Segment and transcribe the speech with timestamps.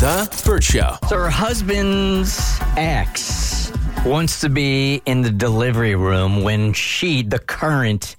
[0.00, 0.96] The Bert Show.
[1.10, 3.70] So her husband's ex
[4.06, 8.16] wants to be in the delivery room when she, the current,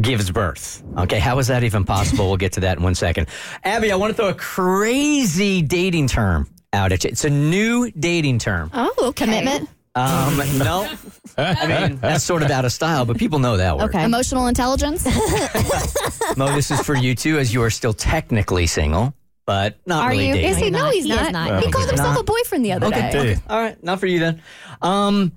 [0.00, 0.82] gives birth.
[0.98, 2.26] Okay, how is that even possible?
[2.26, 3.28] we'll get to that in one second.
[3.62, 7.10] Abby, I want to throw a crazy dating term out at you.
[7.10, 8.72] It's a new dating term.
[8.74, 9.24] Oh, okay.
[9.24, 9.68] Commitment.
[9.94, 10.90] Um, no,
[11.38, 13.90] I mean that's sort of out of style, but people know that word.
[13.90, 14.02] Okay.
[14.02, 15.04] Emotional intelligence.
[16.36, 19.14] Mo, this is for you too, as you are still technically single,
[19.52, 20.32] but not Are really you?
[20.34, 20.50] dating.
[20.50, 20.70] Is he?
[20.70, 21.26] No, he's He not.
[21.26, 21.62] is not.
[21.62, 22.20] He called he's himself not.
[22.20, 23.10] a boyfriend the other Okay.
[23.12, 23.36] day.
[23.50, 24.42] All right, not for you then.
[24.80, 25.32] Um,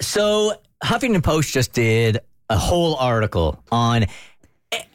[0.00, 4.06] so Huffington Post just did a whole article on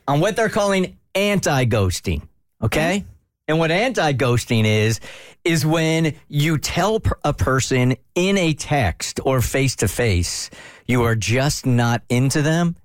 [0.08, 2.24] on what they're calling anti-ghosting.
[2.64, 3.06] Okay,
[3.48, 5.00] and what anti-ghosting is
[5.44, 10.50] is when you tell per- a person in a text or face to face
[10.88, 12.76] you are just not into them.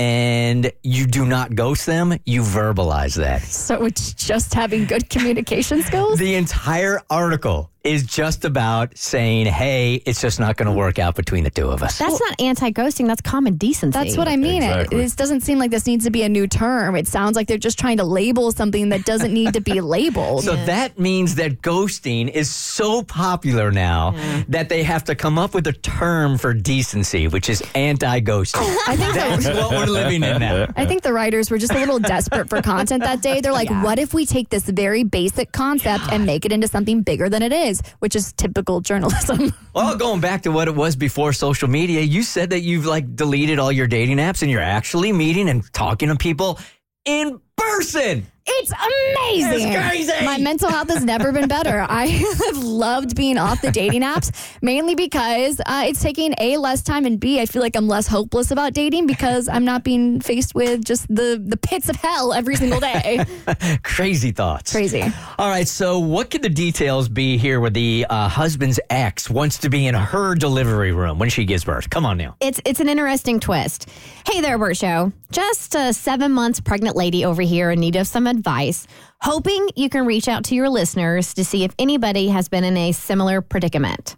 [0.00, 3.42] And you do not ghost them, you verbalize that.
[3.42, 6.18] So it's just having good communication skills.
[6.18, 11.14] The entire article is just about saying, hey, it's just not going to work out
[11.14, 11.98] between the two of us.
[11.98, 13.06] That's not anti-ghosting.
[13.06, 13.98] That's common decency.
[13.98, 14.62] That's what I mean.
[14.62, 14.98] It, Exactly.
[14.98, 16.94] this doesn't seem like this needs to be a new term.
[16.96, 20.44] It sounds like they're just trying to label something that doesn't need to be labeled.
[20.44, 24.10] so that means that ghosting is so popular now
[24.48, 28.60] that they have to come up with a term for decency, which is anti-ghosting.
[28.86, 30.66] I think That's the, what we're living in now.
[30.76, 33.40] I think the writers were just a little desperate for content that day.
[33.40, 37.02] They're like, what if we take this very basic concept and make it into something
[37.02, 37.69] bigger than it is,
[38.00, 39.52] which is typical journalism.
[39.72, 43.14] Well, going back to what it was before social media, you said that you've like
[43.14, 46.58] deleted all your dating apps and you're actually meeting and talking to people
[47.04, 48.26] in person.
[48.52, 49.68] It's amazing.
[49.68, 50.24] It's crazy.
[50.24, 51.86] My mental health has never been better.
[51.88, 52.06] I
[52.46, 54.32] have loved being off the dating apps
[54.62, 58.06] mainly because uh, it's taking A, less time, and B, I feel like I'm less
[58.06, 62.32] hopeless about dating because I'm not being faced with just the, the pits of hell
[62.32, 63.24] every single day.
[63.84, 64.72] Crazy thoughts.
[64.72, 65.02] Crazy.
[65.38, 69.58] All right, so what could the details be here where the uh, husband's ex wants
[69.58, 71.88] to be in her delivery room when she gives birth?
[71.90, 72.36] Come on now.
[72.40, 73.88] It's it's an interesting twist.
[74.26, 75.12] Hey there, Bert Show.
[75.30, 78.86] Just a seven months pregnant lady over here in need of some advice.
[79.20, 82.76] Hoping you can reach out to your listeners to see if anybody has been in
[82.76, 84.16] a similar predicament.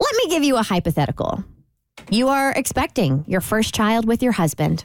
[0.00, 1.44] Let me give you a hypothetical.
[2.10, 4.84] You are expecting your first child with your husband.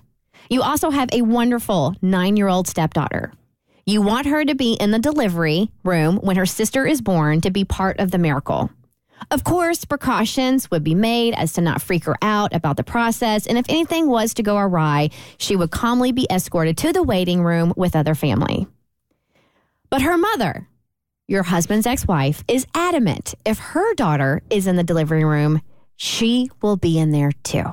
[0.49, 3.33] You also have a wonderful nine year old stepdaughter.
[3.85, 7.51] You want her to be in the delivery room when her sister is born to
[7.51, 8.69] be part of the miracle.
[9.31, 13.47] Of course, precautions would be made as to not freak her out about the process,
[13.47, 17.43] and if anything was to go awry, she would calmly be escorted to the waiting
[17.43, 18.67] room with other family.
[19.89, 20.67] But her mother,
[21.27, 25.61] your husband's ex wife, is adamant if her daughter is in the delivery room,
[25.95, 27.65] she will be in there too.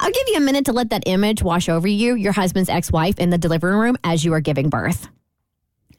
[0.00, 2.90] I'll give you a minute to let that image wash over you, your husband's ex
[2.90, 5.08] wife in the delivery room as you are giving birth.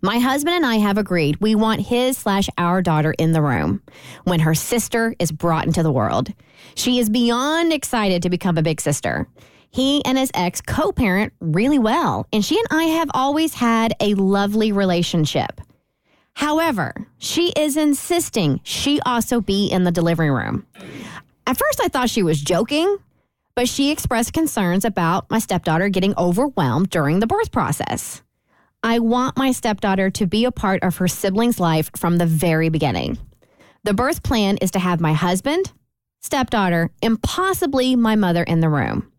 [0.04, 3.84] My husband and I have agreed we want his slash our daughter in the room
[4.24, 6.34] when her sister is brought into the world.
[6.74, 9.28] She is beyond excited to become a big sister.
[9.70, 13.94] He and his ex co parent really well, and she and I have always had
[14.00, 15.62] a lovely relationship.
[16.34, 20.66] However, she is insisting she also be in the delivery room.
[21.46, 22.98] At first, I thought she was joking,
[23.54, 28.24] but she expressed concerns about my stepdaughter getting overwhelmed during the birth process.
[28.84, 32.70] I want my stepdaughter to be a part of her sibling's life from the very
[32.70, 33.20] beginning.
[33.84, 35.72] The birth plan is to have my husband,
[36.22, 39.12] stepdaughter, and possibly my mother in the room.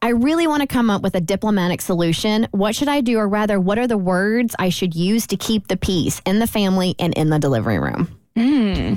[0.00, 2.46] I really want to come up with a diplomatic solution.
[2.52, 5.68] What should I do, or rather, what are the words I should use to keep
[5.68, 8.08] the peace in the family and in the delivery room?
[8.36, 8.94] Hmm.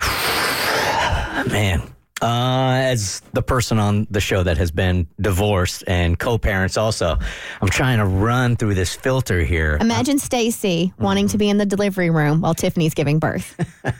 [1.50, 1.82] Man,
[2.22, 7.18] uh, as the person on the show that has been divorced and co parents also,
[7.60, 9.76] I'm trying to run through this filter here.
[9.80, 13.56] Imagine Stacy wanting to be in the delivery room while Tiffany's giving birth.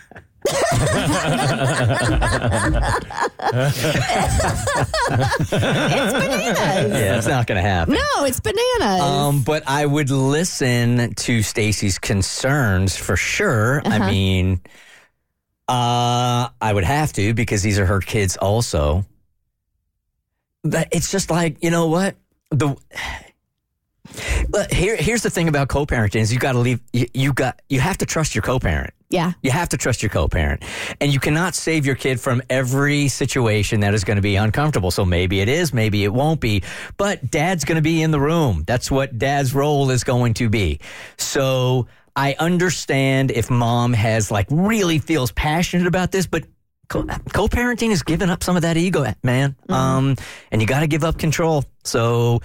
[5.33, 6.93] it's bananas.
[6.93, 7.95] Yeah, it's not going to happen.
[7.95, 9.01] No, it's bananas.
[9.01, 13.83] Um, but I would listen to Stacy's concerns for sure.
[13.85, 14.61] I mean,
[15.73, 19.07] uh, I would have to because these are her kids also.
[20.63, 22.15] But it's just like you know what
[22.51, 22.77] the
[24.49, 26.81] But here, here's the thing about co-parenting is you got to leave.
[26.93, 28.93] You, you got you have to trust your co-parent.
[29.09, 29.33] Yeah.
[29.43, 30.63] You have to trust your co-parent,
[31.01, 34.91] and you cannot save your kid from every situation that is going to be uncomfortable.
[34.91, 36.63] So maybe it is, maybe it won't be,
[36.97, 38.65] but dad's going to be in the room.
[38.67, 40.81] That's what dad's role is going to be.
[41.19, 46.45] So I understand if mom has like really feels passionate about this, but
[46.89, 49.57] co- co-parenting is giving up some of that ego, man.
[49.69, 50.17] Um,
[50.51, 51.65] and you got to give up control.
[51.85, 52.41] So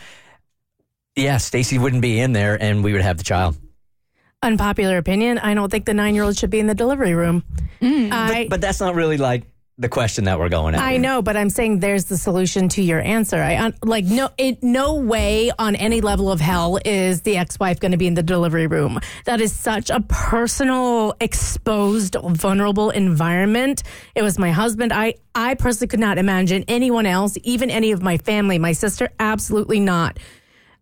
[1.16, 3.58] yeah, Stacy wouldn't be in there, and we would have the child.
[4.44, 5.40] Unpopular opinion.
[5.40, 7.44] I don't think the nine year old should be in the delivery room.
[7.82, 9.44] I, But that's not really like
[9.80, 10.82] the question that we're going at.
[10.82, 13.38] I know, but I'm saying there's the solution to your answer.
[13.38, 17.92] I like no, it, no way on any level of hell is the ex-wife going
[17.92, 19.00] to be in the delivery room.
[19.26, 23.84] That is such a personal, exposed, vulnerable environment.
[24.16, 24.92] It was my husband.
[24.92, 29.10] I, I personally could not imagine anyone else, even any of my family, my sister,
[29.20, 30.18] absolutely not.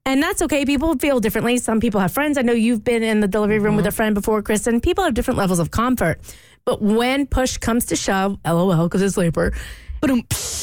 [0.07, 0.65] And that's okay.
[0.65, 1.57] People feel differently.
[1.57, 2.37] Some people have friends.
[2.37, 3.89] I know you've been in the delivery room with mm-hmm.
[3.89, 4.79] a friend before, Kristen.
[4.79, 6.21] People have different levels of comfort.
[6.65, 9.53] But when push comes to shove, lol, because it's labor,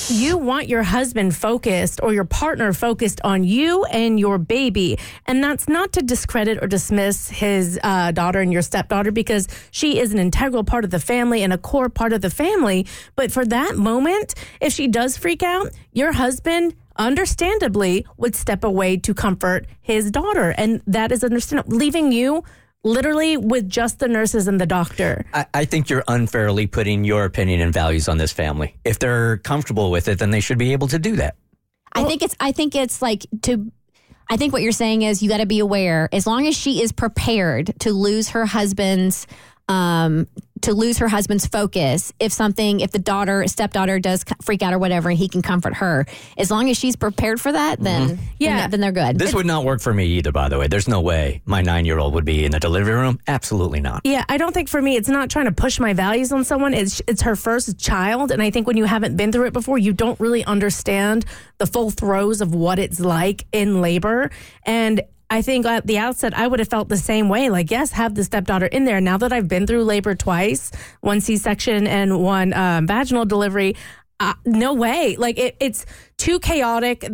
[0.09, 4.99] you want your husband focused or your partner focused on you and your baby.
[5.27, 10.01] And that's not to discredit or dismiss his uh, daughter and your stepdaughter because she
[10.01, 12.87] is an integral part of the family and a core part of the family.
[13.15, 18.97] But for that moment, if she does freak out, your husband understandably would step away
[18.99, 20.55] to comfort his daughter.
[20.59, 21.77] And that is understandable.
[21.77, 22.45] Leaving you
[22.85, 25.25] literally with just the nurses and the doctor.
[25.33, 28.77] I, I think you're unfairly putting your opinion and values on this family.
[28.85, 31.37] If they're comfortable with it, then they should be able to do that.
[31.93, 33.71] I think it's I think it's like to
[34.31, 36.83] I think what you're saying is you got to be aware as long as she
[36.83, 39.27] is prepared to lose her husband's
[39.69, 40.27] um
[40.63, 44.79] to lose her husband's focus if something if the daughter stepdaughter does freak out or
[44.79, 46.07] whatever and he can comfort her
[46.39, 48.25] as long as she's prepared for that then mm-hmm.
[48.39, 48.63] Yeah.
[48.63, 50.67] then, then they're good This would not work for me either, by the way.
[50.67, 53.19] There's no way my nine year old would be in the delivery room.
[53.27, 54.03] Absolutely not.
[54.05, 56.75] Yeah, I don't think for me it's not trying to push my values on someone.
[56.75, 59.79] It's it's her first child, and I think when you haven't been through it before,
[59.79, 61.25] you don't really understand
[61.59, 64.31] the full throes of what it's like in labor.
[64.65, 67.49] And I think at the outset, I would have felt the same way.
[67.49, 69.01] Like, yes, have the stepdaughter in there.
[69.01, 70.71] Now that I've been through labor twice,
[71.01, 73.75] one C section and one um, vaginal delivery,
[74.21, 75.17] uh, no way.
[75.17, 75.87] Like it, it's
[76.19, 77.07] too chaotic.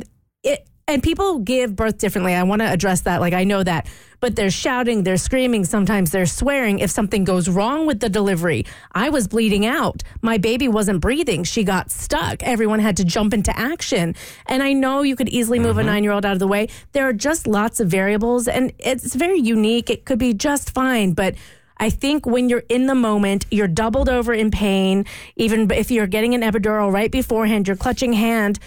[0.89, 2.35] And people give birth differently.
[2.35, 3.21] I want to address that.
[3.21, 3.87] Like I know that,
[4.21, 6.79] but they're shouting, they're screaming, sometimes they're swearing.
[6.79, 10.03] If something goes wrong with the delivery, I was bleeding out.
[10.23, 11.45] My baby wasn't breathing.
[11.45, 12.43] She got stuck.
[12.43, 14.15] Everyone had to jump into action.
[14.47, 15.89] And I know you could easily move a mm-hmm.
[15.89, 16.69] nine year old out of the way.
[16.93, 19.91] There are just lots of variables, and it's very unique.
[19.91, 21.35] It could be just fine, but.
[21.81, 25.07] I think when you're in the moment, you're doubled over in pain.
[25.37, 28.59] Even if you're getting an epidural right beforehand, you're clutching hand.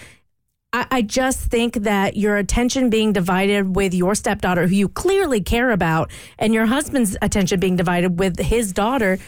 [0.72, 5.40] I, I just think that your attention being divided with your stepdaughter, who you clearly
[5.40, 9.18] care about, and your husband's attention being divided with his daughter.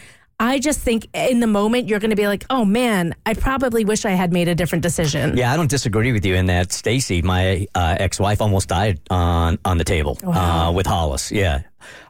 [0.41, 3.85] I just think in the moment you're going to be like, "Oh man, I probably
[3.85, 6.73] wish I had made a different decision." Yeah, I don't disagree with you in that
[6.73, 11.31] Stacy, my uh, ex wife, almost died on, on the table uh, with Hollis.
[11.31, 11.63] Yeah.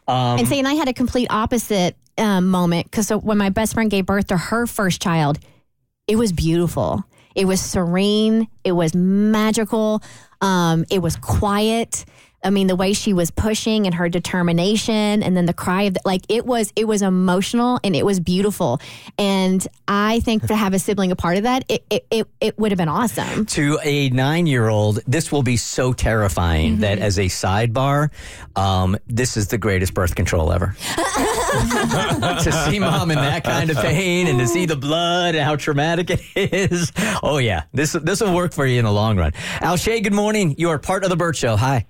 [0.08, 3.50] Um, and say and I had a complete opposite um, moment because so when my
[3.50, 5.38] best friend gave birth to her first child
[6.06, 7.04] it was beautiful
[7.34, 8.48] it was serene.
[8.62, 10.02] It was magical.
[10.40, 12.04] Um, it was quiet
[12.44, 15.94] I mean, the way she was pushing and her determination, and then the cry of
[15.94, 18.80] the, like it was, it was emotional and it was beautiful.
[19.18, 22.58] And I think to have a sibling a part of that, it it it, it
[22.58, 23.46] would have been awesome.
[23.46, 28.10] to a nine year old, this will be so terrifying that as a sidebar,
[28.56, 30.76] um, this is the greatest birth control ever.
[30.84, 35.56] to see mom in that kind of pain and to see the blood and how
[35.56, 36.92] traumatic it is.
[37.22, 39.32] Oh yeah, this this will work for you in the long run.
[39.60, 40.54] Al Shay, good morning.
[40.58, 41.56] You are part of the Bert Show.
[41.56, 41.86] Hi.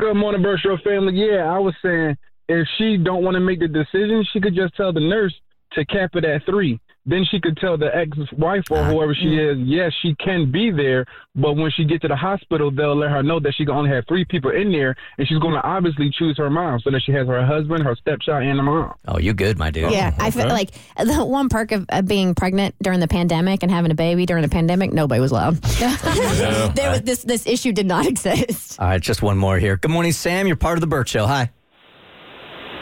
[0.00, 1.12] Good morning, Bert Show family.
[1.12, 2.16] Yeah, I was saying
[2.48, 5.34] if she don't want to make the decision, she could just tell the nurse
[5.74, 6.80] to cap it at three.
[7.04, 10.70] Then she could tell the ex-wife or ah, whoever she is, yes, she can be
[10.70, 11.04] there,
[11.34, 13.90] but when she get to the hospital, they'll let her know that she can only
[13.90, 17.02] have three people in there, and she's going to obviously choose her mom, so that
[17.04, 18.94] she has her husband, her stepchild, and her mom.
[19.08, 19.90] Oh, you good, my dude?
[19.90, 23.72] Yeah, I feel like the one perk of, of being pregnant during the pandemic and
[23.72, 25.56] having a baby during the pandemic, nobody was allowed.
[26.74, 28.80] there was this this issue did not exist.
[28.80, 29.76] All right, just one more here.
[29.76, 30.46] Good morning, Sam.
[30.46, 31.26] You're part of the Bert Show.
[31.26, 31.50] Hi.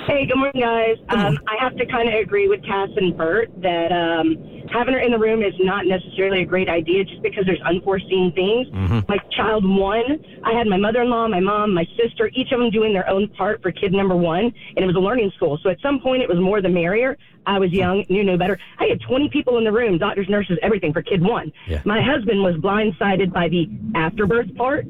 [0.06, 0.96] Hey, good morning, guys.
[1.10, 4.36] Um, I have to kind of agree with Cass and Bert that um,
[4.72, 8.32] having her in the room is not necessarily a great idea just because there's unforeseen
[8.32, 8.68] things.
[8.68, 9.10] Mm-hmm.
[9.10, 12.92] Like child one, I had my mother-in-law, my mom, my sister, each of them doing
[12.92, 15.58] their own part for kid number one, and it was a learning school.
[15.62, 17.16] So at some point, it was more the merrier.
[17.46, 18.58] I was young, knew no better.
[18.78, 21.52] I had 20 people in the room, doctors, nurses, everything for kid one.
[21.66, 21.82] Yeah.
[21.84, 24.86] My husband was blindsided by the afterbirth part.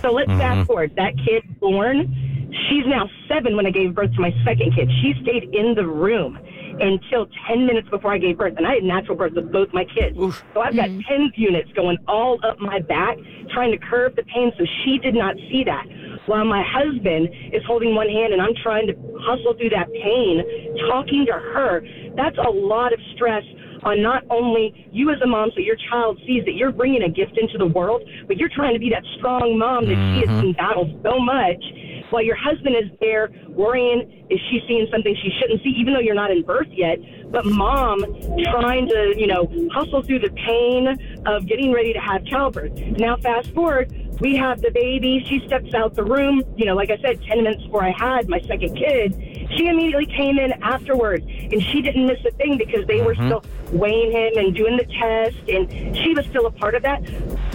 [0.00, 0.94] So let's fast forward.
[0.96, 2.31] That kid born,
[2.68, 4.90] she's now seven when I gave birth to my second kid.
[5.02, 6.38] She stayed in the room
[6.80, 8.54] until 10 minutes before I gave birth.
[8.56, 10.16] And I had natural birth with both my kids.
[10.16, 11.00] So I've got mm-hmm.
[11.08, 13.16] TENS units going all up my back,
[13.52, 14.52] trying to curb the pain.
[14.58, 15.84] So she did not see that.
[16.26, 20.42] While my husband is holding one hand and I'm trying to hustle through that pain,
[20.88, 21.82] talking to her,
[22.16, 23.42] that's a lot of stress
[23.84, 27.08] on not only you as a mom, so your child sees that you're bringing a
[27.08, 30.40] gift into the world, but you're trying to be that strong mom that she has
[30.40, 30.60] been mm-hmm.
[30.60, 31.62] battled so much,
[32.10, 36.00] while your husband is there worrying is she seeing something she shouldn't see, even though
[36.00, 36.98] you're not in birth yet.
[37.32, 38.04] But mom
[38.52, 42.72] trying to, you know, hustle through the pain of getting ready to have childbirth.
[42.98, 45.24] Now, fast forward, we have the baby.
[45.28, 48.28] She steps out the room, you know, like I said, 10 minutes before I had
[48.28, 49.48] my second kid.
[49.56, 53.26] She immediately came in afterwards, and she didn't miss a thing because they were mm-hmm.
[53.26, 57.02] still weighing him and doing the test, and she was still a part of that.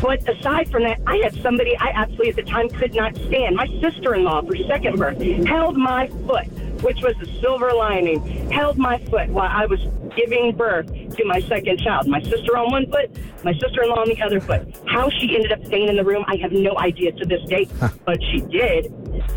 [0.01, 3.55] But aside from that, I had somebody I absolutely at the time could not stand.
[3.55, 6.47] My sister in law for second birth held my foot,
[6.81, 9.79] which was the silver lining, held my foot while I was
[10.15, 12.07] giving birth to my second child.
[12.07, 14.79] My sister on one foot, my sister in law on the other foot.
[14.87, 17.67] How she ended up staying in the room, I have no idea to this day,
[18.05, 18.85] but she did.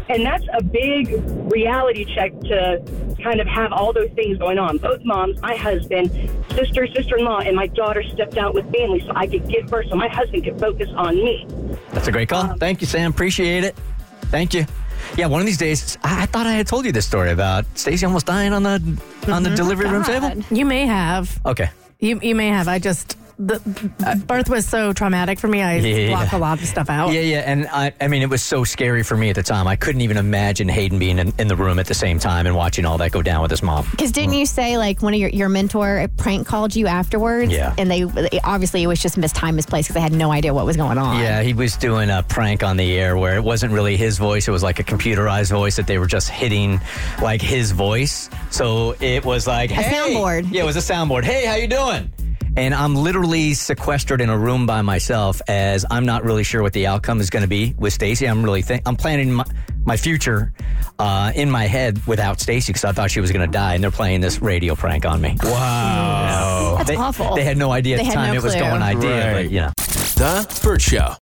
[0.08, 1.12] And that's a big
[1.52, 2.82] reality check to
[3.22, 4.78] kind of have all those things going on.
[4.78, 6.10] Both moms, my husband,
[6.50, 9.66] sister, sister in law, and my daughter stepped out with family so I could give
[9.66, 11.46] birth so my husband could focus on me.
[11.92, 12.42] That's a great call.
[12.42, 13.10] Um, Thank you, Sam.
[13.10, 13.76] Appreciate it.
[14.26, 14.66] Thank you.
[15.16, 17.64] Yeah, one of these days, I, I thought I had told you this story about
[17.74, 20.32] Stacey almost dying on the on the delivery room table.
[20.50, 21.40] You may have.
[21.44, 21.70] Okay.
[21.98, 22.68] You you may have.
[22.68, 25.62] I just the uh, birth was so traumatic for me.
[25.62, 26.08] I Yeah.
[26.10, 27.12] blocked a lot of stuff out.
[27.12, 29.66] Yeah, yeah, and I, I mean, it was so scary for me at the time.
[29.66, 32.54] I couldn't even imagine Hayden being in, in the room at the same time and
[32.54, 33.86] watching all that go down with his mom.
[33.90, 34.40] Because didn't mm.
[34.40, 37.50] you say like one of your, your mentor prank called you afterwards?
[37.50, 37.74] Yeah.
[37.78, 40.66] And they they- obviously it was just mistimed, misplaced because they had no idea what
[40.66, 41.18] was going on.
[41.18, 44.48] Yeah, he was doing a prank on the air where it wasn't really his voice.
[44.48, 46.80] It was like a computerized voice that they were just hitting
[47.22, 48.28] like his voice.
[48.50, 50.14] So it was like hey.
[50.14, 50.52] soundboard.
[50.52, 51.24] Yeah, it was a soundboard.
[51.24, 52.10] Hey, how you doing?
[52.60, 56.74] And I'm literally sequestered in a room by myself as I'm not really sure what
[56.74, 58.26] the outcome is going to be with Stacy.
[58.26, 59.44] I'm really think I'm planning my,
[59.86, 60.52] my future
[60.98, 63.82] uh, in my head without Stacy because I thought she was going to die, and
[63.82, 65.38] they're playing this radio prank on me.
[65.42, 67.34] Wow, That's they, awful.
[67.34, 68.82] They had no idea at They the time no it was going.
[68.82, 69.32] I did, Right.
[69.32, 69.72] but you know.
[70.16, 71.14] The Bert Show.